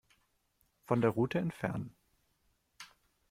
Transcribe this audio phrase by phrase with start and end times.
[0.87, 1.95] Von der Route entfernen.